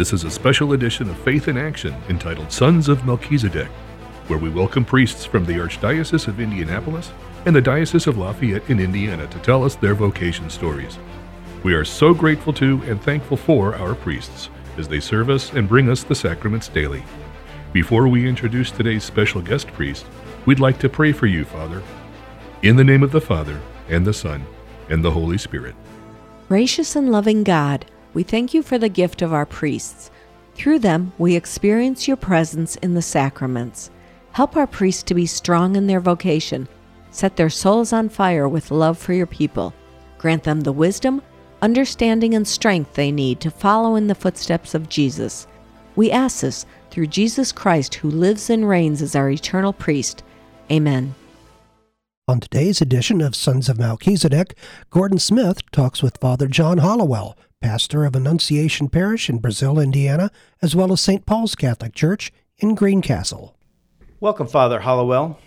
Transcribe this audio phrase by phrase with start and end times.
[0.00, 3.68] This is a special edition of Faith in Action entitled Sons of Melchizedek,
[4.28, 7.12] where we welcome priests from the Archdiocese of Indianapolis
[7.44, 10.98] and the Diocese of Lafayette in Indiana to tell us their vocation stories.
[11.64, 14.48] We are so grateful to and thankful for our priests
[14.78, 17.04] as they serve us and bring us the sacraments daily.
[17.74, 20.06] Before we introduce today's special guest priest,
[20.46, 21.82] we'd like to pray for you, Father.
[22.62, 23.60] In the name of the Father,
[23.90, 24.46] and the Son,
[24.88, 25.74] and the Holy Spirit.
[26.48, 30.10] Gracious and loving God, we thank you for the gift of our priests.
[30.54, 33.90] Through them, we experience your presence in the sacraments.
[34.32, 36.68] Help our priests to be strong in their vocation.
[37.10, 39.74] Set their souls on fire with love for your people.
[40.18, 41.22] Grant them the wisdom,
[41.62, 45.46] understanding, and strength they need to follow in the footsteps of Jesus.
[45.96, 50.22] We ask this through Jesus Christ, who lives and reigns as our eternal priest.
[50.70, 51.14] Amen.
[52.28, 54.56] On today's edition of Sons of Melchizedek,
[54.90, 60.30] Gordon Smith talks with Father John Hollowell, pastor of Annunciation Parish in Brazil, Indiana,
[60.62, 61.26] as well as St.
[61.26, 63.54] Paul's Catholic Church in Greencastle.
[64.18, 65.38] Welcome, Father Hollowell.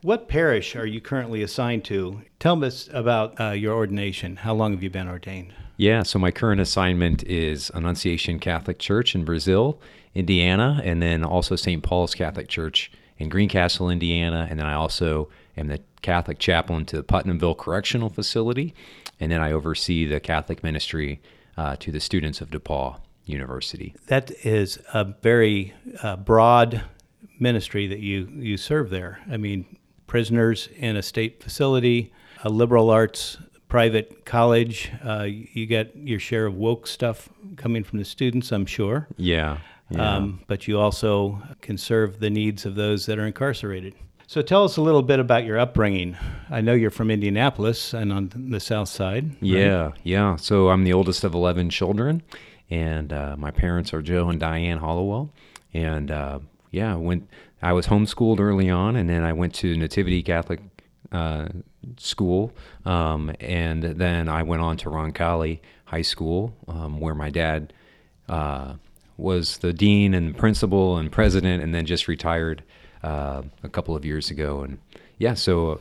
[0.00, 2.22] What parish are you currently assigned to?
[2.38, 4.36] Tell us about uh, your ordination.
[4.36, 5.52] How long have you been ordained?
[5.76, 9.78] Yeah, so my current assignment is Annunciation Catholic Church in Brazil,
[10.14, 11.82] Indiana, and then also St.
[11.82, 16.96] Paul's Catholic Church in Greencastle, Indiana, and then I also am the Catholic chaplain to
[16.96, 18.74] the Putnamville Correctional Facility,
[19.20, 21.20] and then I oversee the Catholic ministry
[21.58, 23.94] uh, to the students of DePauw University.
[24.06, 26.82] That is a very uh, broad
[27.38, 29.20] ministry that you, you serve there.
[29.30, 32.12] I mean, prisoners in a state facility,
[32.44, 34.90] a liberal arts private college.
[35.04, 39.08] Uh, you get your share of woke stuff coming from the students, I'm sure.
[39.16, 39.58] Yeah.
[39.90, 40.16] yeah.
[40.16, 43.94] Um, but you also can serve the needs of those that are incarcerated.
[44.28, 46.14] So tell us a little bit about your upbringing.
[46.50, 49.30] I know you're from Indianapolis and on the south side.
[49.30, 49.42] Right?
[49.42, 50.36] Yeah, yeah.
[50.36, 52.22] So I'm the oldest of 11 children,
[52.68, 55.32] and uh, my parents are Joe and Diane Hollowell.
[55.72, 56.40] And uh,
[56.70, 57.26] yeah, went.
[57.62, 60.60] I was homeschooled early on, and then I went to Nativity Catholic
[61.10, 61.48] uh,
[61.96, 62.52] School,
[62.84, 67.72] um, and then I went on to Roncalli High School, um, where my dad
[68.28, 68.74] uh,
[69.16, 72.62] was the dean and principal and president, and then just retired
[73.02, 74.62] uh, a couple of years ago.
[74.62, 74.78] And
[75.18, 75.80] yeah, so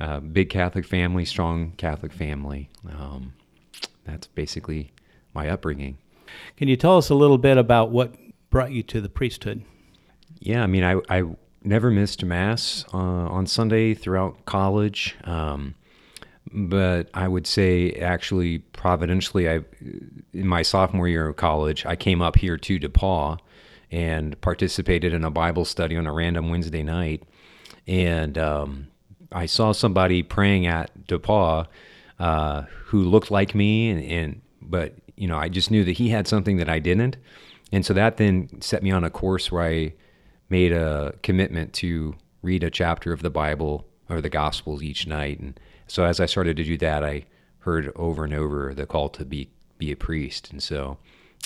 [0.00, 2.68] uh, big Catholic family, strong Catholic family.
[2.88, 3.34] Um,
[4.04, 4.92] that's basically
[5.34, 5.98] my upbringing.
[6.56, 8.14] Can you tell us a little bit about what
[8.50, 9.62] brought you to the priesthood?
[10.38, 11.24] Yeah, I mean, I, I
[11.62, 15.16] never missed Mass uh, on Sunday throughout college.
[15.24, 15.74] Um,
[16.52, 19.60] but I would say, actually, providentially, I
[20.32, 23.38] in my sophomore year of college, I came up here to DePauw
[23.96, 27.22] and participated in a Bible study on a random Wednesday night.
[27.86, 28.88] And um,
[29.32, 31.66] I saw somebody praying at DePauw
[32.18, 36.10] uh, who looked like me, and, and but you know, I just knew that he
[36.10, 37.16] had something that I didn't,
[37.72, 39.94] and so that then set me on a course where I
[40.50, 45.40] made a commitment to read a chapter of the Bible or the Gospels each night.
[45.40, 47.24] And so as I started to do that, I
[47.60, 49.48] heard over and over the call to be
[49.78, 50.98] be a priest, and so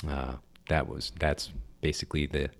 [0.08, 0.34] uh,
[0.68, 1.50] that was that's
[1.80, 2.50] basically the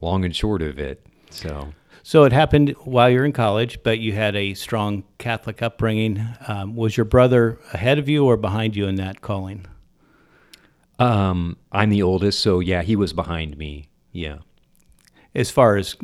[0.00, 1.04] long and short of it.
[1.30, 1.72] So.
[2.02, 6.26] So it happened while you're in college, but you had a strong Catholic upbringing.
[6.48, 9.66] Um, was your brother ahead of you or behind you in that calling?
[10.98, 13.88] Um, I'm the oldest, so yeah, he was behind me.
[14.12, 14.38] Yeah.
[15.34, 15.96] As far as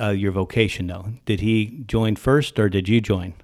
[0.00, 3.34] uh, your vocation, though, did he join first or did you join?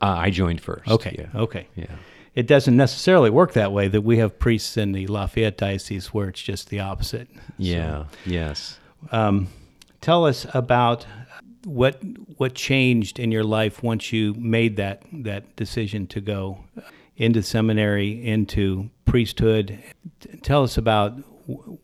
[0.00, 0.88] Uh, I joined first.
[0.88, 1.16] Okay.
[1.18, 1.40] Yeah.
[1.40, 1.68] Okay.
[1.74, 1.96] Yeah.
[2.34, 3.88] It doesn't necessarily work that way.
[3.88, 7.28] That we have priests in the Lafayette diocese where it's just the opposite.
[7.56, 8.04] Yeah.
[8.04, 8.78] So, yes.
[9.10, 9.48] Um,
[10.00, 11.06] tell us about
[11.64, 12.00] what
[12.36, 16.64] what changed in your life once you made that that decision to go
[17.16, 19.78] into seminary, into priesthood.
[20.42, 21.12] Tell us about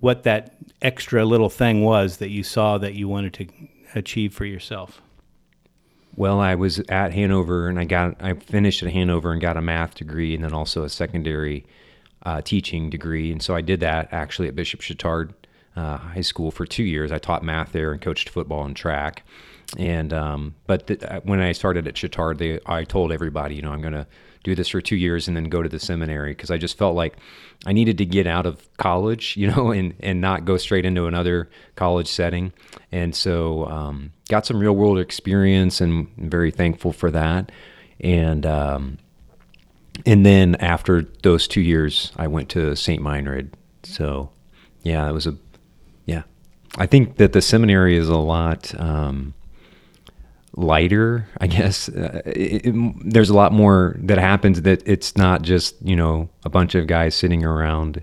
[0.00, 3.46] what that extra little thing was that you saw that you wanted to
[3.94, 5.00] achieve for yourself.
[6.16, 9.62] Well, I was at Hanover and I got I finished at Hanover and got a
[9.62, 11.66] math degree and then also a secondary
[12.22, 13.32] uh, teaching degree.
[13.32, 15.34] And so I did that actually at Bishop Chatard
[15.76, 17.12] uh, High School for two years.
[17.12, 19.22] I taught math there and coached football and track.
[19.78, 23.62] And um, but th- uh, when I started at Chatard, they I told everybody, you
[23.62, 24.06] know, I'm going to
[24.44, 26.94] do this for two years and then go to the seminary because I just felt
[26.94, 27.16] like
[27.64, 31.06] I needed to get out of college, you know, and and not go straight into
[31.06, 32.52] another college setting.
[32.92, 37.50] And so um, got some real world experience and I'm very thankful for that.
[38.00, 38.98] And um,
[40.04, 43.02] and then after those two years, I went to St.
[43.02, 43.50] Meinrad.
[43.82, 44.30] So
[44.82, 45.36] yeah, it was a.
[46.76, 48.78] I think that the seminary is a lot.
[48.80, 49.34] Um,
[50.56, 55.42] lighter i guess uh, it, it, there's a lot more that happens that it's not
[55.42, 58.00] just you know a bunch of guys sitting around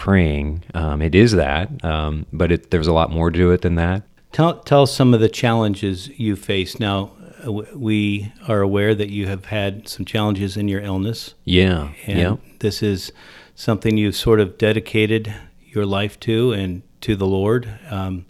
[0.00, 0.64] praying.
[0.72, 4.02] Um, it is that, um, but it, there's a lot more to it than that.
[4.32, 6.80] Tell, tell us some of the challenges you face.
[6.80, 7.12] Now,
[7.46, 11.34] uh, we are aware that you have had some challenges in your illness.
[11.44, 12.36] Yeah, And yeah.
[12.60, 13.12] this is
[13.54, 15.34] something you've sort of dedicated
[15.66, 17.68] your life to and to the Lord.
[17.90, 18.26] Um,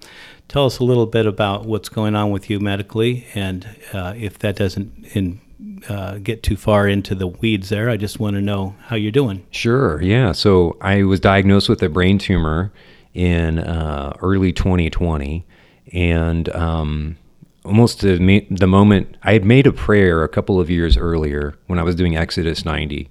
[0.49, 4.39] tell us a little bit about what's going on with you medically, and uh, if
[4.41, 5.41] that doesn't in,
[5.89, 9.13] uh, get too far into the weeds there, I just want to know how you're
[9.13, 9.47] doing.
[9.51, 10.01] Sure.
[10.03, 10.33] Yeah.
[10.33, 12.73] So I was diagnosed with a brain tumor
[13.15, 15.45] in uh, early 2020,
[15.93, 17.17] and um,
[17.65, 21.79] almost the, the moment I had made a prayer a couple of years earlier when
[21.79, 23.09] I was doing Exodus 90.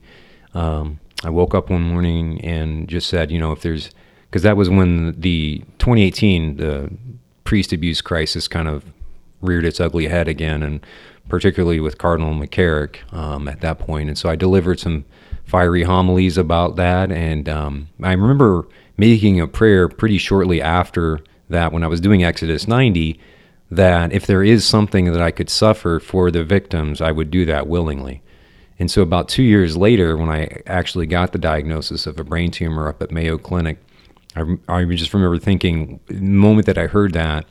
[0.53, 3.89] Um, I woke up one morning and just said, you know, if there's
[4.29, 6.91] because that was when the 2018 the
[7.43, 8.85] priest abuse crisis kind of
[9.41, 10.85] reared its ugly head again, and
[11.27, 14.09] particularly with Cardinal McCarrick um, at that point.
[14.09, 15.05] And so I delivered some
[15.45, 18.67] fiery homilies about that, and um, I remember
[18.97, 23.19] making a prayer pretty shortly after that when I was doing Exodus 90
[23.71, 27.45] that if there is something that I could suffer for the victims, I would do
[27.45, 28.21] that willingly.
[28.79, 32.49] And so, about two years later, when I actually got the diagnosis of a brain
[32.49, 33.77] tumor up at Mayo Clinic,
[34.35, 37.45] I, I just remember thinking, the moment that I heard that,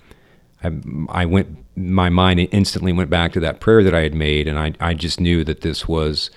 [0.63, 0.73] I,
[1.09, 4.59] I went, my mind instantly went back to that prayer that I had made, and
[4.59, 6.31] I, I just knew that this was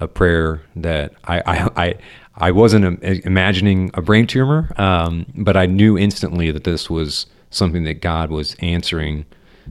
[0.00, 1.94] a prayer that I, I, I,
[2.36, 7.84] I wasn't imagining a brain tumor, um, but I knew instantly that this was something
[7.84, 9.26] that God was answering,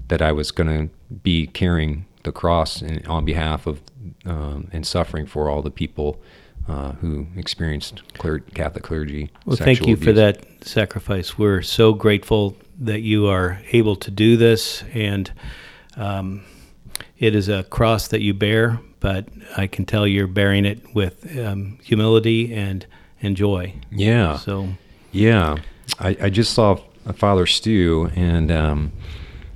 [0.08, 3.82] that I was going to be carrying the cross in, on behalf of
[4.26, 6.22] um, and suffering for all the people
[6.70, 9.32] uh, who experienced cler- Catholic clergy.
[9.46, 11.38] Well, thank you for that sacrifice.
[11.38, 15.32] We're so grateful that you are able to do this, and
[15.98, 16.44] um,
[17.18, 19.28] it is a cross that you bear, but
[19.58, 22.86] I can tell you're bearing it with um, humility and
[23.22, 23.74] and joy.
[23.92, 24.38] Yeah.
[24.38, 24.70] So
[25.12, 25.58] Yeah,
[26.00, 26.80] I, I just saw
[27.16, 28.92] Father Stu, and um,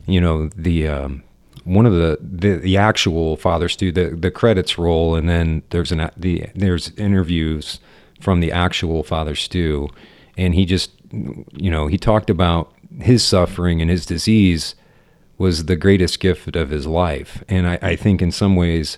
[0.06, 1.24] you know the um,
[1.64, 5.92] one of the, the the actual Father Stu, the the credits roll, and then there's
[5.92, 7.80] an the there's interviews
[8.20, 9.90] from the actual Father Stu,
[10.38, 14.76] and he just you know he talked about his suffering and his disease
[15.38, 18.98] was the greatest gift of his life, and I, I think in some ways,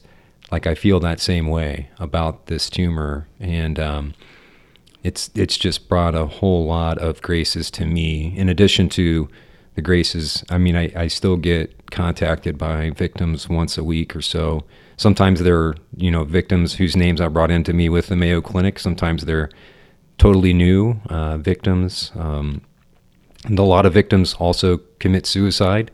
[0.51, 4.13] like I feel that same way about this tumor, and um,
[5.03, 9.29] it's it's just brought a whole lot of graces to me in addition to
[9.75, 10.44] the graces.
[10.50, 14.63] I mean i, I still get contacted by victims once a week or so.
[14.98, 18.80] Sometimes they're you know victims whose names i brought into me with the mayo clinic.
[18.80, 19.50] Sometimes they're
[20.18, 22.62] totally new uh, victims um,
[23.45, 25.92] and a lot of victims also commit suicide.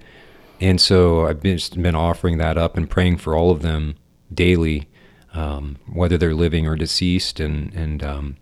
[0.60, 3.96] And so i've been, just been offering that up and praying for all of them
[4.34, 4.88] daily
[5.34, 7.40] um, whether they're living or deceased.
[7.40, 8.38] And and um,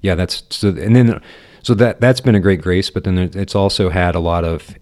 [0.00, 1.20] yeah that's so and then
[1.68, 4.74] so that that's been a great grace but then it's also had a lot of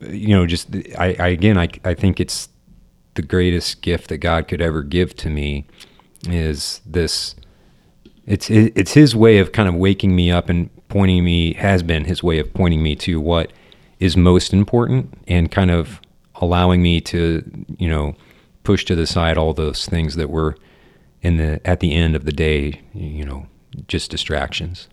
[0.00, 2.48] you know just i, I again I, I think it's
[3.14, 5.68] the greatest gift that god could ever give to me
[6.28, 7.36] is this
[8.26, 12.06] it's it's his way of kind of waking me up and pointing me has been
[12.06, 13.52] his way of pointing me to what
[14.00, 16.00] is most important and kind of
[16.40, 18.16] allowing me to you know
[18.64, 20.56] push to the side all those things that were
[21.20, 23.46] in the at the end of the day you know
[23.86, 24.88] just distractions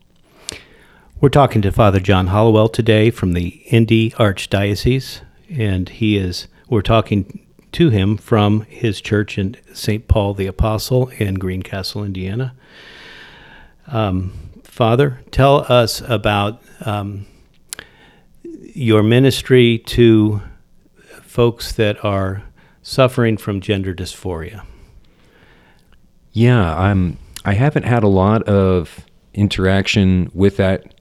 [1.22, 6.48] We're talking to Father John Hollowell today from the Indy Archdiocese, and he is.
[6.70, 10.08] We're talking to him from his church in St.
[10.08, 12.56] Paul the Apostle in Greencastle, Indiana.
[13.88, 14.32] Um,
[14.64, 17.26] Father, tell us about um,
[18.44, 20.42] your ministry to
[21.22, 22.44] folks that are
[22.82, 24.66] suffering from gender dysphoria.
[26.32, 27.18] Yeah, I'm.
[27.44, 30.94] I haven't had a lot of interaction with that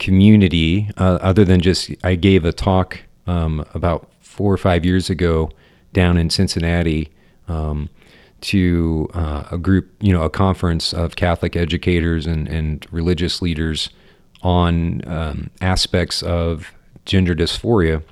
[0.00, 5.08] community, uh, other than just I gave a talk um, about four or five years
[5.08, 5.50] ago
[5.92, 7.10] down in Cincinnati
[7.46, 7.88] um,
[8.40, 13.90] to uh, a group, you know, a conference of Catholic educators and, and religious leaders
[14.42, 16.72] on um, aspects of
[17.04, 18.02] gender dysphoria.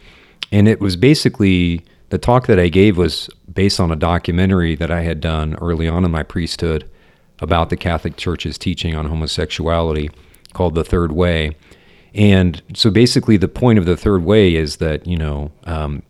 [0.52, 4.90] And it was basically the talk that I gave was based on a documentary that
[4.90, 6.88] I had done early on in my priesthood
[7.40, 10.10] about the Catholic Church's teaching on homosexuality
[10.52, 11.56] called The Third Way.
[12.14, 16.02] And so basically, the point of the third way is that, you know, um,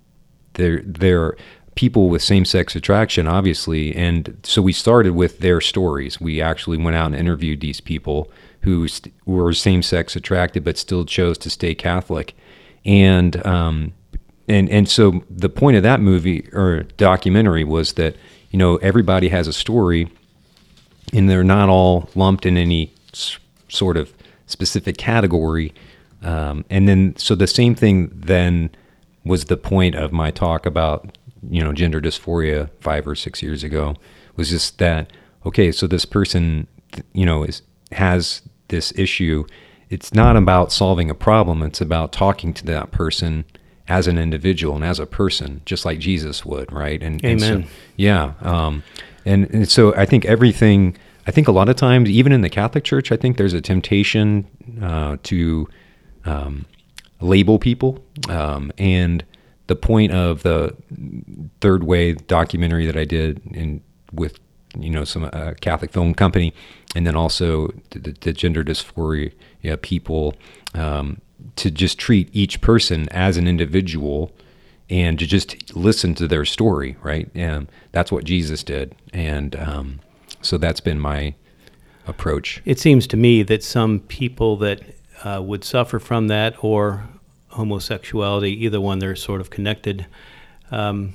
[0.55, 1.37] there, there are
[1.75, 3.95] people with same sex attraction, obviously.
[3.95, 6.21] And so we started with their stories.
[6.21, 8.31] We actually went out and interviewed these people
[8.63, 12.35] who st- were same sex attracted but still chose to stay Catholic.
[12.85, 13.93] And, um,
[14.49, 18.17] and, and so the point of that movie or documentary was that,
[18.51, 20.11] you know, everybody has a story
[21.13, 23.39] and they're not all lumped in any s-
[23.69, 24.13] sort of
[24.47, 25.73] specific category.
[26.23, 28.71] Um, and then, so the same thing then
[29.25, 31.17] was the point of my talk about,
[31.49, 33.95] you know, gender dysphoria five or six years ago
[34.37, 35.13] was just that,
[35.47, 36.67] okay, so this person,
[37.13, 39.45] you know, is, has this issue.
[39.91, 41.63] It's not about solving a problem.
[41.63, 43.45] It's about talking to that person
[43.87, 47.03] as an individual and as a person, just like Jesus would, right?
[47.03, 47.53] And, Amen.
[47.53, 48.35] And so, yeah.
[48.43, 48.83] Um,
[49.25, 50.97] and, and so I think everything,
[51.27, 53.61] I think a lot of times, even in the Catholic Church, I think there's a
[53.61, 54.47] temptation
[54.83, 55.69] uh, to
[56.29, 56.67] um,
[57.21, 58.05] label people.
[58.29, 59.25] Um, and
[59.67, 60.77] the point of the
[61.61, 63.83] Third Way documentary that I did in
[64.13, 64.39] with
[64.79, 66.53] you know some uh, Catholic film company,
[66.95, 69.33] and then also the, the gender dysphoria
[69.83, 70.35] people
[70.75, 71.21] um,
[71.57, 74.33] to just treat each person as an individual
[74.91, 77.29] and to just listen to their story, right?
[77.35, 80.01] And that's what Jesus did, and um,
[80.41, 81.35] so that's been my
[82.07, 82.63] approach.
[82.65, 84.81] It seems to me that some people that
[85.25, 87.09] uh, would suffer from that or
[87.49, 90.07] homosexuality, either one, they're sort of connected.
[90.71, 91.15] Um,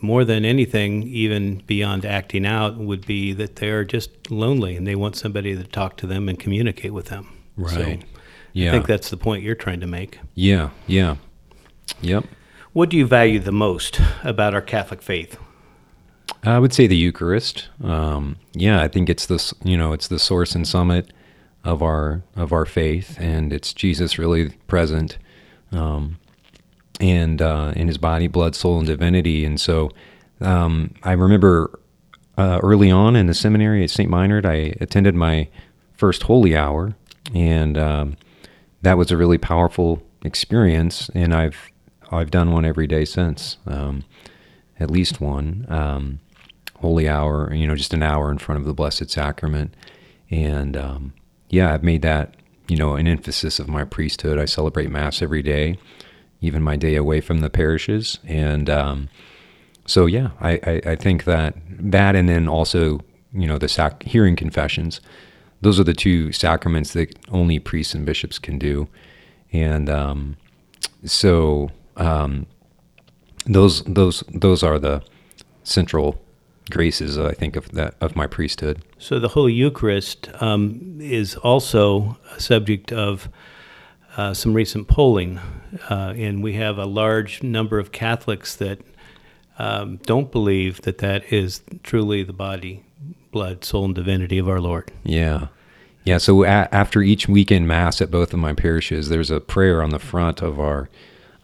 [0.00, 4.94] more than anything, even beyond acting out, would be that they're just lonely and they
[4.94, 7.28] want somebody to talk to them and communicate with them.
[7.56, 8.00] Right.
[8.00, 8.06] So
[8.52, 8.68] Yeah.
[8.68, 10.20] I think that's the point you're trying to make.
[10.34, 10.70] Yeah.
[10.86, 11.16] Yeah.
[12.00, 12.24] Yep.
[12.72, 15.38] What do you value the most about our Catholic faith?
[16.44, 17.68] I would say the Eucharist.
[17.82, 19.52] Um, yeah, I think it's this.
[19.64, 21.12] You know, it's the source and summit
[21.64, 25.18] of our of our faith, and it's Jesus really present,
[25.72, 26.18] um,
[27.00, 29.44] and uh, in His body, blood, soul, and divinity.
[29.44, 29.90] And so,
[30.40, 31.78] um, I remember
[32.36, 34.10] uh, early on in the seminary at St.
[34.10, 35.48] Meinrad, I attended my
[35.94, 36.94] first Holy Hour,
[37.34, 38.16] and um,
[38.82, 41.10] that was a really powerful experience.
[41.14, 41.70] And I've
[42.10, 43.58] I've done one every day since.
[43.66, 44.04] Um,
[44.80, 46.20] at least one um,
[46.80, 49.74] holy hour, you know, just an hour in front of the Blessed Sacrament.
[50.30, 51.12] And um,
[51.48, 52.34] yeah, I've made that,
[52.68, 54.38] you know, an emphasis of my priesthood.
[54.38, 55.78] I celebrate Mass every day,
[56.40, 58.18] even my day away from the parishes.
[58.24, 59.08] And um,
[59.86, 63.00] so, yeah, I, I, I think that that and then also,
[63.32, 65.00] you know, the sac- hearing confessions,
[65.60, 68.88] those are the two sacraments that only priests and bishops can do.
[69.52, 70.36] And um,
[71.04, 72.46] so, um,
[73.46, 75.02] those those those are the
[75.64, 76.20] central
[76.70, 78.82] graces I think of that of my priesthood.
[78.98, 83.28] So the Holy Eucharist um, is also a subject of
[84.16, 85.38] uh, some recent polling,
[85.88, 88.80] uh, and we have a large number of Catholics that
[89.58, 92.84] um, don't believe that that is truly the body,
[93.30, 94.90] blood, soul, and divinity of our Lord.
[95.04, 95.48] Yeah.
[96.04, 99.82] Yeah, so a- after each weekend mass at both of my parishes, there's a prayer
[99.82, 100.88] on the front of our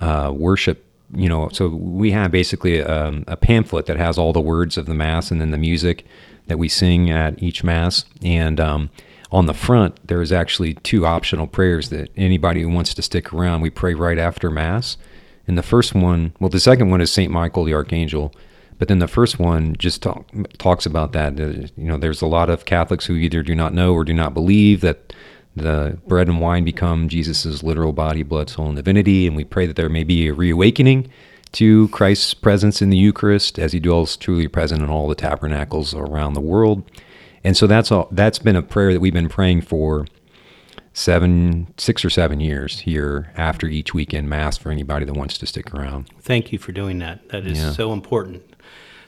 [0.00, 0.83] uh, worship.
[1.14, 4.86] You know, so we have basically um, a pamphlet that has all the words of
[4.86, 6.04] the mass and then the music
[6.46, 8.04] that we sing at each mass.
[8.22, 8.90] And um,
[9.30, 13.60] on the front, there's actually two optional prayers that anybody who wants to stick around,
[13.60, 14.96] we pray right after mass.
[15.46, 18.32] And the first one, well, the second one is Saint Michael the Archangel,
[18.78, 20.26] but then the first one just talk,
[20.58, 21.38] talks about that.
[21.38, 24.14] Uh, you know, there's a lot of Catholics who either do not know or do
[24.14, 25.12] not believe that
[25.56, 29.26] the bread and wine become Jesus' literal body, blood, soul, and divinity.
[29.26, 31.08] And we pray that there may be a reawakening
[31.52, 35.94] to Christ's presence in the Eucharist as he dwells truly present in all the tabernacles
[35.94, 36.82] around the world.
[37.44, 40.06] And so that's all that's been a prayer that we've been praying for
[40.92, 45.46] seven, six or seven years here after each weekend mass for anybody that wants to
[45.46, 46.08] stick around.
[46.20, 47.28] Thank you for doing that.
[47.30, 47.72] That is Yeah.
[47.72, 48.42] so important.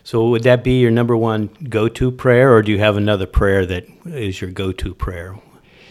[0.03, 3.67] So would that be your number one go-to prayer, or do you have another prayer
[3.67, 5.37] that is your go-to prayer?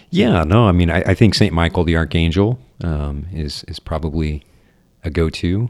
[0.10, 4.44] Yeah, no, I mean, I, I think Saint Michael the Archangel um, is is probably
[5.04, 5.70] a go-to.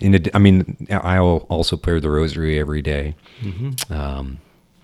[0.00, 3.14] In ad- I mean, I will also pray the Rosary every day.
[3.90, 4.38] Um,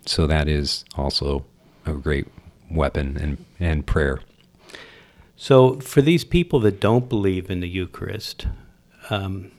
[0.07, 1.45] so that is also
[1.87, 2.27] a great
[2.71, 4.21] weapon and and prayer.
[5.37, 8.47] So, for these people that don't believe in the Eucharist,
[9.09, 9.51] um,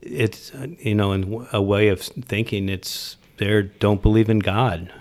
[0.00, 4.92] it's you know, in a way of thinking, it's they don't believe in God.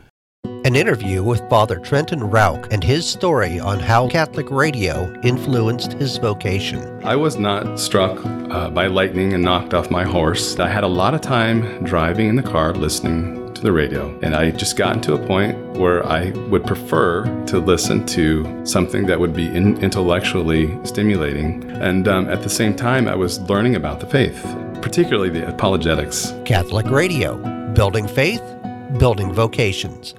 [0.69, 6.17] An interview with Father Trenton Rauch and his story on how Catholic radio influenced his
[6.17, 7.03] vocation.
[7.03, 10.59] I was not struck uh, by lightning and knocked off my horse.
[10.59, 14.35] I had a lot of time driving in the car listening to the radio, and
[14.35, 19.19] I just gotten to a point where I would prefer to listen to something that
[19.19, 21.63] would be in- intellectually stimulating.
[21.81, 24.41] And um, at the same time, I was learning about the faith,
[24.83, 26.33] particularly the apologetics.
[26.45, 27.37] Catholic radio,
[27.73, 28.43] building faith,
[28.99, 30.15] building vocations.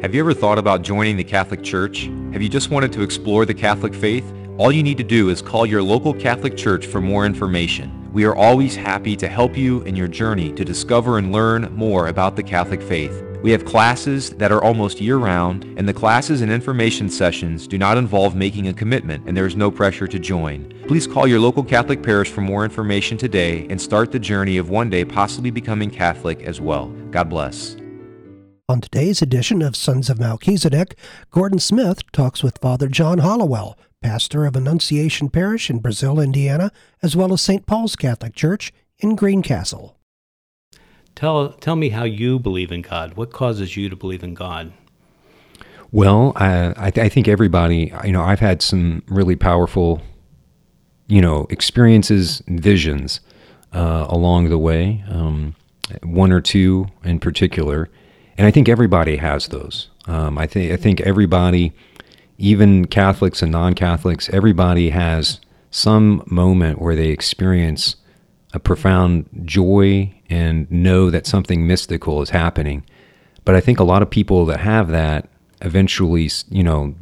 [0.00, 2.04] Have you ever thought about joining the Catholic Church?
[2.32, 4.32] Have you just wanted to explore the Catholic faith?
[4.56, 8.08] All you need to do is call your local Catholic Church for more information.
[8.12, 12.06] We are always happy to help you in your journey to discover and learn more
[12.06, 13.24] about the Catholic faith.
[13.42, 17.76] We have classes that are almost year round, and the classes and information sessions do
[17.76, 20.72] not involve making a commitment, and there is no pressure to join.
[20.86, 24.70] Please call your local Catholic parish for more information today and start the journey of
[24.70, 26.86] one day possibly becoming Catholic as well.
[27.10, 27.74] God bless.
[28.70, 30.94] On today's edition of Sons of Melchizedek,
[31.30, 36.70] Gordon Smith talks with Father John Hollowell, pastor of Annunciation Parish in Brazil, Indiana,
[37.02, 37.64] as well as St.
[37.64, 39.96] Paul's Catholic Church in Greencastle.
[41.14, 43.14] Tell tell me how you believe in God.
[43.14, 44.74] What causes you to believe in God?
[45.90, 50.02] Well, I, I, th- I think everybody, you know, I've had some really powerful,
[51.06, 53.20] you know, experiences, and visions
[53.72, 55.54] uh, along the way, um,
[56.02, 57.88] one or two in particular,
[58.38, 59.88] and I think everybody has those.
[60.06, 61.72] Um, I think I think everybody,
[62.38, 65.40] even Catholics and non-Catholics, everybody has
[65.70, 67.96] some moment where they experience
[68.54, 72.84] a profound joy and know that something mystical is happening.
[73.44, 75.28] But I think a lot of people that have that
[75.60, 76.94] eventually, you know,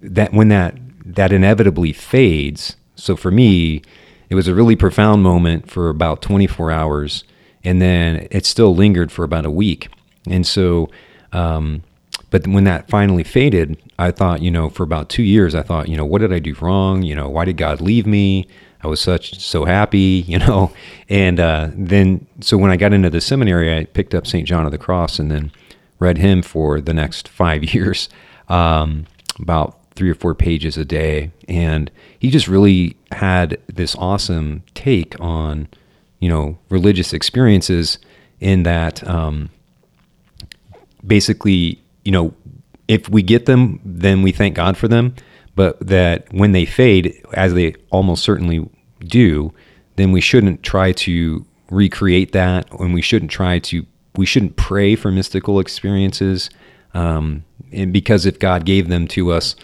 [0.00, 2.76] that when that that inevitably fades.
[2.96, 3.82] So for me,
[4.30, 7.24] it was a really profound moment for about 24 hours,
[7.62, 9.88] and then it still lingered for about a week.
[10.28, 10.90] And so,
[11.32, 11.82] um,
[12.30, 15.88] but when that finally faded, I thought, you know, for about two years, I thought,
[15.88, 17.02] you know, what did I do wrong?
[17.02, 18.46] You know, why did God leave me?
[18.82, 20.72] I was such so happy, you know.
[21.08, 24.46] And uh, then, so when I got into the seminary, I picked up St.
[24.46, 25.52] John of the Cross and then
[25.98, 28.08] read him for the next five years,
[28.48, 29.06] um,
[29.38, 31.30] about three or four pages a day.
[31.48, 35.68] And he just really had this awesome take on,
[36.20, 37.98] you know, religious experiences
[38.40, 39.48] in that um,
[41.04, 42.34] basically, you know,
[42.88, 45.14] if we get them, then we thank God for them.
[45.54, 48.68] But that when they fade, as they almost certainly
[49.00, 49.54] do,
[49.96, 53.86] then we shouldn't try to recreate that, and we shouldn't try to
[54.16, 56.48] we shouldn't pray for mystical experiences,
[56.94, 59.56] um, and because if God gave them to us,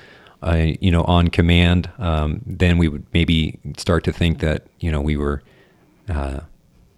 [0.43, 4.91] uh, you know, on command, um, then we would maybe start to think that you
[4.91, 5.43] know we were,
[6.09, 6.41] uh,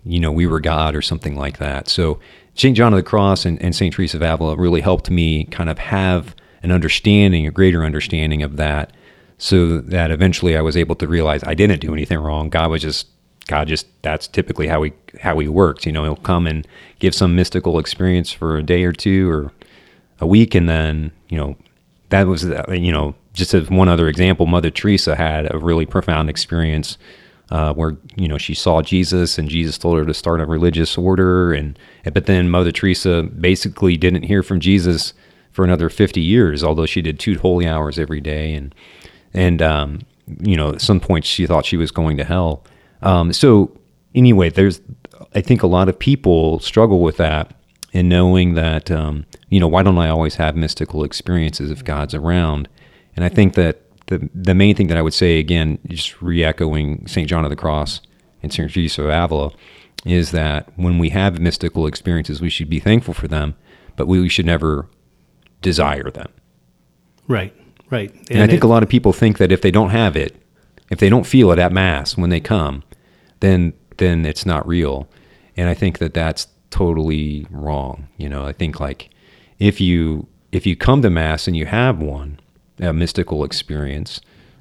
[0.04, 1.88] you know, we were God or something like that.
[1.88, 2.18] So
[2.54, 2.76] St.
[2.76, 3.92] John of the Cross and, and St.
[3.92, 8.56] Teresa of Avila really helped me kind of have an understanding, a greater understanding of
[8.56, 8.92] that,
[9.38, 12.48] so that eventually I was able to realize I didn't do anything wrong.
[12.48, 13.08] God was just
[13.46, 15.84] God just that's typically how he how he works.
[15.84, 16.66] You know, he'll come and
[17.00, 19.52] give some mystical experience for a day or two or
[20.20, 21.56] a week, and then you know
[22.10, 26.30] that was you know just as one other example, Mother Teresa had a really profound
[26.30, 26.96] experience
[27.50, 30.96] uh, where you know she saw Jesus and Jesus told her to start a religious
[30.96, 31.78] order, and
[32.12, 35.12] but then Mother Teresa basically didn't hear from Jesus
[35.52, 38.74] for another 50 years, although she did two holy hours every day, and
[39.32, 40.00] and um,
[40.40, 42.64] you know at some point she thought she was going to hell.
[43.02, 43.76] Um, so
[44.14, 44.80] anyway, there's
[45.34, 47.54] I think a lot of people struggle with that
[47.92, 52.14] in knowing that um, you know why don't I always have mystical experiences if God's
[52.14, 52.68] around,
[53.14, 57.06] and I think that the the main thing that I would say again, just re-echoing
[57.06, 58.00] Saint John of the Cross
[58.42, 59.52] and Saint Teresa of Avila,
[60.04, 63.54] is that when we have mystical experiences, we should be thankful for them,
[63.96, 64.88] but we, we should never
[65.62, 66.30] desire them.
[67.26, 67.54] Right,
[67.90, 68.12] right.
[68.12, 70.16] And, and I think it, a lot of people think that if they don't have
[70.16, 70.36] it,
[70.90, 72.82] if they don't feel it at mass when they come,
[73.40, 75.08] then then it's not real.
[75.56, 78.08] And I think that that's totally wrong.
[78.16, 79.10] You know, I think like
[79.58, 82.38] if you if you come to mass and you have one,
[82.80, 84.20] a mystical experience.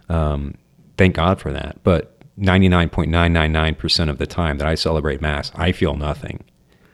[0.10, 0.56] Um,
[0.98, 1.84] thank God for that.
[1.84, 6.44] But 99.999% of the time that I celebrate Mass, I feel nothing.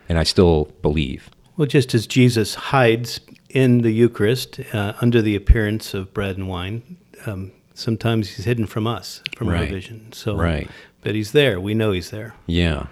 [0.08, 1.30] And I still believe.
[1.56, 6.48] Well, just as Jesus hides in the Eucharist uh, under the appearance of bread and
[6.48, 9.62] wine, um, sometimes he's hidden from us, from right.
[9.62, 10.12] our vision.
[10.14, 10.70] So, right.
[11.02, 11.60] But he's there.
[11.60, 12.34] We know he's there.
[12.46, 12.88] Yeah.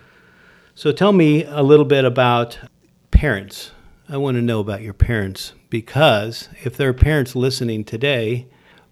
[0.76, 2.60] So tell me a little bit about
[3.12, 3.72] parents.
[4.10, 8.48] I want to know about your parents because if there are parents listening today,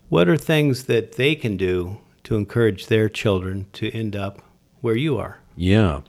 [0.10, 4.41] what are things that they can do to encourage their children to end up
[4.82, 5.39] where you are?
[5.56, 6.01] Yeah.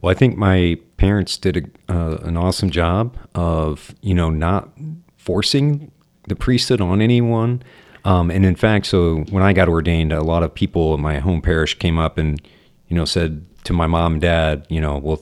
[0.00, 4.68] Well, I think my parents did a, uh, an awesome job of, you know, not
[5.16, 5.90] forcing
[6.28, 7.60] the priesthood on anyone.
[8.04, 11.18] Um, and in fact, so when I got ordained, a lot of people in my
[11.18, 12.40] home parish came up and,
[12.86, 15.20] you know, said to my mom and dad, you know, well,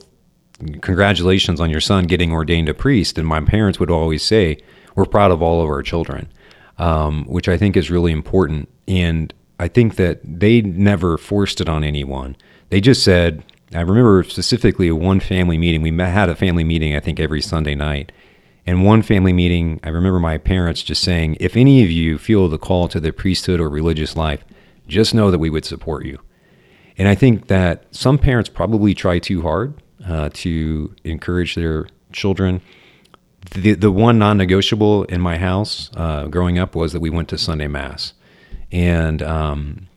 [0.81, 3.17] congratulations on your son getting ordained a priest.
[3.17, 4.57] And my parents would always say,
[4.95, 6.29] we're proud of all of our children,
[6.77, 8.69] um, which I think is really important.
[8.87, 12.35] And I think that they never forced it on anyone.
[12.69, 15.81] They just said, I remember specifically one family meeting.
[15.81, 18.11] We had a family meeting, I think, every Sunday night.
[18.65, 22.47] And one family meeting, I remember my parents just saying, if any of you feel
[22.47, 24.43] the call to the priesthood or religious life,
[24.87, 26.19] just know that we would support you.
[26.97, 32.61] And I think that some parents probably try too hard uh, to encourage their children
[33.51, 37.37] the the one non-negotiable in my house uh, growing up was that we went to
[37.37, 38.13] Sunday mass,
[38.71, 39.87] and um,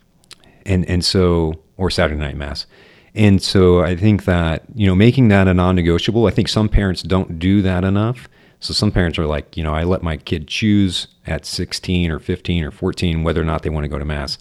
[0.65, 2.67] and and so or Saturday night mass,
[3.15, 6.27] and so I think that you know making that a non-negotiable.
[6.27, 8.29] I think some parents don't do that enough.
[8.59, 12.19] So some parents are like, you know, I let my kid choose at 16 or
[12.19, 14.39] 15 or 14 whether or not they want to go to mass.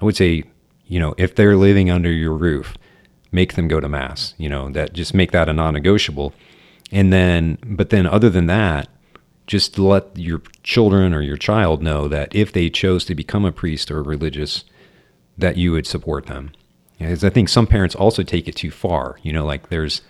[0.00, 0.44] I would say,
[0.86, 2.78] you know, if they're living under your roof,
[3.32, 4.34] make them go to mass.
[4.38, 6.32] You know, that just make that a non-negotiable.
[6.90, 8.88] And then, but then other than that,
[9.46, 13.52] just let your children or your child know that if they chose to become a
[13.52, 14.64] priest or a religious,
[15.36, 16.52] that you would support them.
[16.98, 19.18] Because I think some parents also take it too far.
[19.22, 20.02] You know, like there's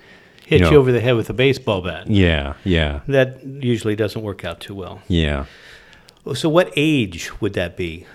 [0.47, 2.09] Hit you, know, you over the head with a baseball bat.
[2.09, 5.03] Yeah, yeah, That usually doesn't work out too well.
[5.07, 5.45] yeah.
[6.35, 8.07] So, what age would that be?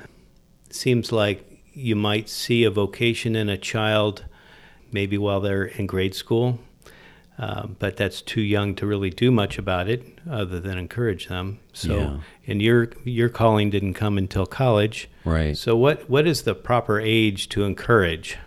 [0.69, 4.25] Seems like you might see a vocation in a child
[4.93, 6.59] maybe while they're in grade school,
[7.37, 11.59] uh, but that's too young to really do much about it other than encourage them.
[11.73, 12.17] So, Yeah.
[12.47, 15.09] and your your calling didn't come until college.
[15.25, 15.57] Right.
[15.57, 18.37] So, what what is the proper age to encourage?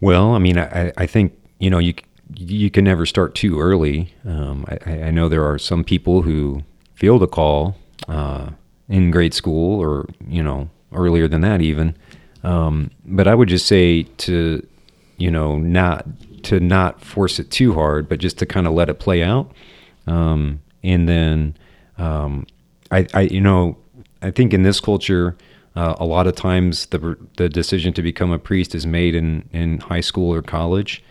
[0.00, 1.94] Well, I mean, I, I think you know you
[2.36, 4.14] you can never start too early.
[4.24, 6.62] Um, I, I know there are some people who
[6.94, 7.76] feel the call
[8.08, 8.50] uh,
[8.88, 11.96] in grade school or you know earlier than that even.
[12.44, 14.64] Um, but I would just say to
[15.16, 16.06] you know not
[16.44, 19.50] to not force it too hard, but just to kind of let it play out.
[20.06, 21.56] Um, and then
[21.98, 22.46] um,
[22.90, 23.76] I, I you know
[24.22, 25.36] I think in this culture.
[25.76, 29.48] Uh, a lot of times, the the decision to become a priest is made in,
[29.52, 31.02] in high school or college,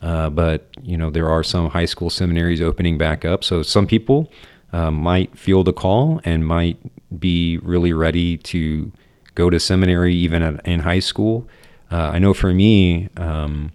[0.00, 3.42] uh, but you know there are some high school seminaries opening back up.
[3.42, 4.30] So some people
[4.72, 6.78] uh, might feel the call and might
[7.18, 8.92] be really ready to
[9.34, 11.46] go to seminary even at, in high school.
[11.92, 13.70] Uh, I know for me, um,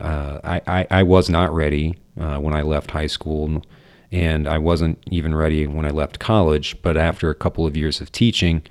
[0.00, 3.62] uh, I, I, I was not ready uh, when I left high school,
[4.10, 6.76] and I wasn't even ready when I left college.
[6.82, 8.62] But after a couple of years of teaching,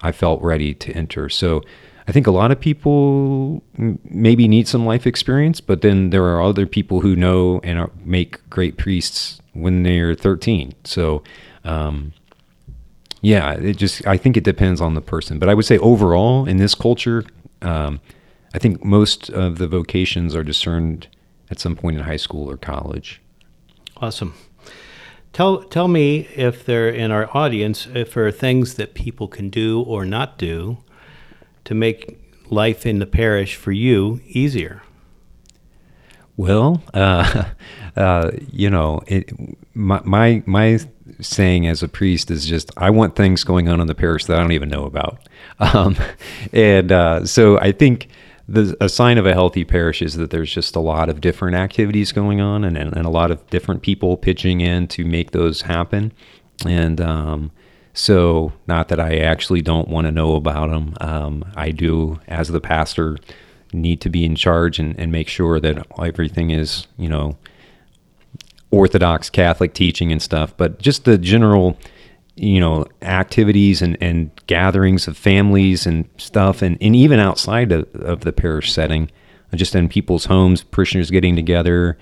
[0.00, 1.28] I felt ready to enter.
[1.28, 1.62] So
[2.06, 6.24] I think a lot of people m- maybe need some life experience, but then there
[6.24, 10.72] are other people who know and are, make great priests when they're 13.
[10.84, 11.24] So,
[11.64, 12.12] um,
[13.22, 15.40] yeah, it just I think it depends on the person.
[15.40, 17.24] But I would say overall in this culture,
[17.60, 18.00] um,
[18.52, 21.08] I think most of the vocations are discerned
[21.50, 23.20] at some point in high school or college.
[23.96, 24.34] Awesome.
[25.32, 29.48] Tell tell me if there in our audience if there are things that people can
[29.48, 30.78] do or not do
[31.64, 32.18] to make
[32.50, 34.82] life in the parish for you easier.
[36.36, 37.44] Well, uh,
[37.96, 39.30] uh, you know, it,
[39.74, 40.80] my, my my
[41.20, 44.36] saying as a priest is just I want things going on in the parish that
[44.36, 45.28] I don't even know about,
[45.60, 45.96] um,
[46.52, 48.08] and uh, so I think
[48.50, 51.56] the a sign of a healthy parish is that there's just a lot of different
[51.56, 55.30] activities going on and, and, and a lot of different people pitching in to make
[55.30, 56.12] those happen,
[56.66, 57.52] and um,
[57.92, 62.48] so not that I actually don't want to know about them, um, I do as
[62.48, 63.18] the pastor
[63.72, 67.36] need to be in charge and, and make sure that everything is, you know,
[68.70, 71.76] Orthodox Catholic teaching and stuff, but just the general,
[72.36, 77.88] you know, activities and, and gatherings of families and stuff, and, and even outside of,
[77.94, 79.10] of the parish setting,
[79.54, 81.98] just in people's homes, parishioners getting together.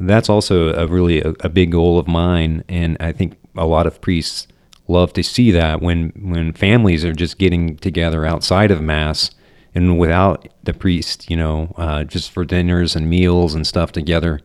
[0.00, 3.86] That's also a really a, a big goal of mine, and I think a lot
[3.86, 4.48] of priests
[4.88, 9.30] love to see that when when families are just getting together outside of mass
[9.74, 14.40] and without the priest, you know, uh, just for dinners and meals and stuff together,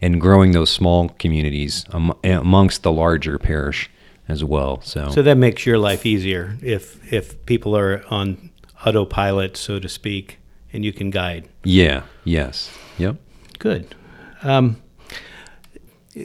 [0.00, 3.90] and growing those small communities am- amongst the larger parish
[4.32, 4.80] as well.
[4.82, 8.50] So, So that makes your life easier if if people are on
[8.84, 10.38] autopilot, so to speak,
[10.72, 11.48] and you can guide.
[11.62, 13.16] yeah, yes, yep,
[13.58, 13.94] Good.
[14.42, 14.82] Um,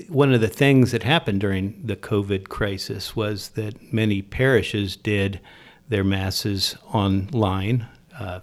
[0.09, 5.39] one of the things that happened during the COVID crisis was that many parishes did
[5.87, 7.85] their masses online,
[8.19, 8.39] uh,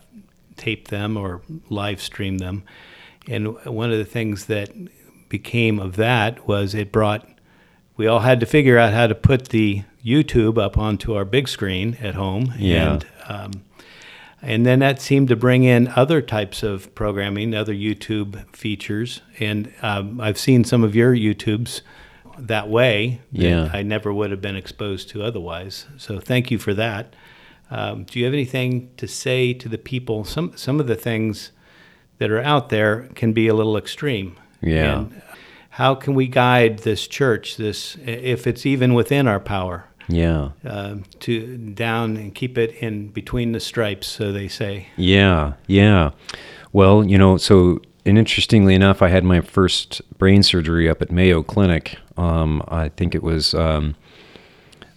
[0.56, 2.62] tape them or live stream them.
[3.28, 4.70] And one of the things that
[5.28, 7.28] became of that was it brought,
[7.96, 11.48] we all had to figure out how to put the YouTube up onto our big
[11.48, 12.52] screen at home.
[12.58, 12.92] Yeah.
[12.92, 13.50] And, um,
[14.42, 19.22] and then that seemed to bring in other types of programming, other YouTube features.
[19.40, 21.80] And um, I've seen some of your YouTubes
[22.38, 23.70] that way that Yeah.
[23.72, 25.86] I never would have been exposed to otherwise.
[25.96, 27.14] So thank you for that.
[27.70, 30.24] Um, do you have anything to say to the people?
[30.24, 31.50] Some some of the things
[32.18, 34.36] that are out there can be a little extreme.
[34.60, 34.98] Yeah.
[34.98, 35.22] And
[35.74, 39.86] how can we guide this church, this if it's even within our power?
[40.08, 44.88] yeah, uh, to down and keep it in between the stripes, so they say.
[44.96, 46.10] yeah, yeah.
[46.72, 51.10] Well, you know, so and interestingly enough, I had my first brain surgery up at
[51.10, 51.98] Mayo Clinic.
[52.16, 53.96] Um, I think it was, um,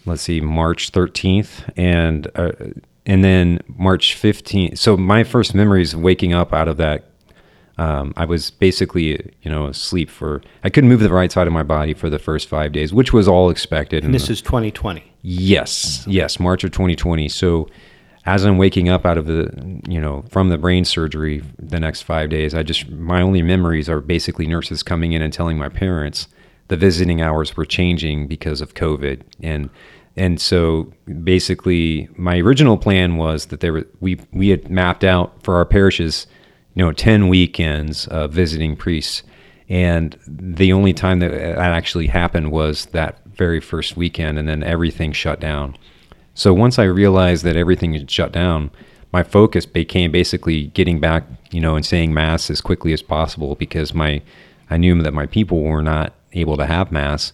[0.06, 2.52] let's see, March 13th, and uh,
[3.06, 4.78] and then March 15th.
[4.78, 7.07] So my first memories of waking up out of that,
[7.78, 10.42] um, I was basically, you know, asleep for.
[10.64, 13.14] I couldn't move the right side of my body for the first five days, which
[13.14, 14.04] was all expected.
[14.04, 15.04] And this is 2020.
[15.22, 17.30] Yes, yes, March of 2020.
[17.30, 17.70] So
[18.26, 22.02] as I'm waking up out of the, you know, from the brain surgery the next
[22.02, 25.70] five days, I just, my only memories are basically nurses coming in and telling my
[25.70, 26.28] parents
[26.68, 29.22] the visiting hours were changing because of COVID.
[29.42, 29.70] And,
[30.18, 30.92] and so
[31.24, 35.66] basically my original plan was that there were, we, we had mapped out for our
[35.66, 36.28] parishes,
[36.78, 39.24] you know, 10 weekends of visiting priests.
[39.68, 44.62] And the only time that that actually happened was that very first weekend, and then
[44.62, 45.76] everything shut down.
[46.36, 48.70] So once I realized that everything had shut down,
[49.12, 53.56] my focus became basically getting back, you know, and saying mass as quickly as possible
[53.56, 54.22] because my
[54.70, 57.34] I knew that my people were not able to have mass.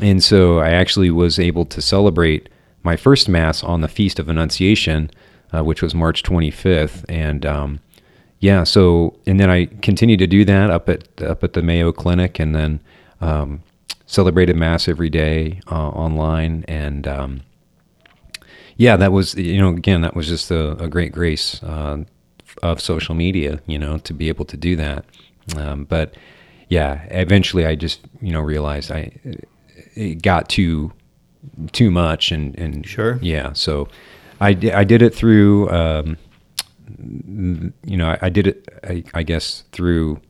[0.00, 2.48] And so I actually was able to celebrate
[2.82, 5.08] my first mass on the Feast of Annunciation,
[5.52, 7.04] uh, which was March 25th.
[7.08, 7.80] And um,
[8.42, 11.92] yeah, so and then I continued to do that up at up at the Mayo
[11.92, 12.80] Clinic, and then
[13.20, 13.62] um,
[14.04, 17.06] celebrated mass every day uh, online and.
[17.06, 17.42] Um,
[18.76, 21.98] yeah, that was you know again that was just a, a great grace uh,
[22.62, 25.04] of social media, you know, to be able to do that.
[25.56, 26.16] Um, but
[26.68, 29.12] yeah, eventually I just you know realized I
[29.94, 30.92] it got too
[31.72, 33.18] too much and and Sure.
[33.22, 33.88] yeah, so
[34.40, 36.16] I I did it through um,
[37.84, 40.20] you know I, I did it I, I guess through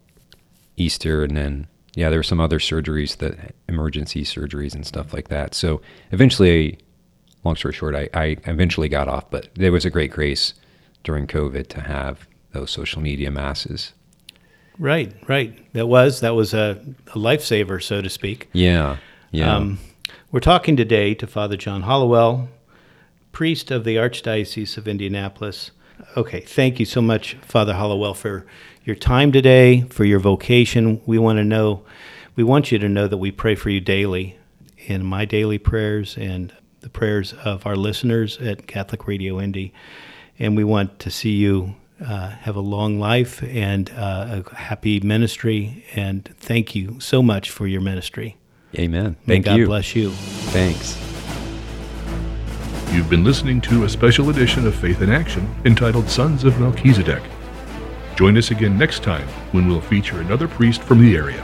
[0.77, 5.29] Easter and then yeah there were some other surgeries that emergency surgeries and stuff like
[5.29, 5.55] that.
[5.55, 5.81] So
[6.11, 6.79] eventually
[7.45, 10.55] long story short, I, I eventually got off, but there was a great grace
[11.03, 13.93] during COVID to have those social media masses.
[14.79, 15.73] Right, right.
[15.75, 18.49] That was that was a, a lifesaver, so to speak.
[18.53, 18.97] Yeah,
[19.31, 19.55] yeah.
[19.55, 19.79] Um,
[20.31, 22.49] we're talking today to Father John Hollowell,
[23.33, 25.73] priest of the Archdiocese of Indianapolis.
[26.17, 28.45] Okay, thank you so much, Father Hollowell, for
[28.85, 31.01] your time today, for your vocation.
[31.07, 31.85] We want to know,
[32.37, 34.39] we want you to know that we pray for you daily
[34.87, 39.73] in my daily prayers and the prayers of our listeners at Catholic Radio Indy.
[40.39, 45.01] And we want to see you uh, have a long life and uh, a happy
[45.01, 45.87] ministry.
[45.95, 48.37] And thank you so much for your ministry.
[48.75, 49.17] Amen.
[49.27, 49.67] May Thank God you.
[49.67, 50.11] bless you.
[50.11, 51.12] Thanks.
[52.93, 57.23] You've been listening to a special edition of Faith in Action entitled Sons of Melchizedek.
[58.17, 61.43] Join us again next time when we'll feature another priest from the area.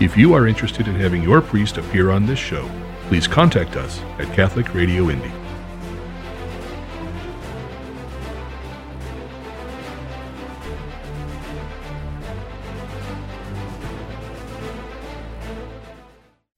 [0.00, 2.68] If you are interested in having your priest appear on this show,
[3.02, 5.30] please contact us at Catholic Radio Indy.